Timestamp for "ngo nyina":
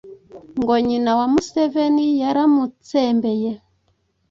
0.59-1.11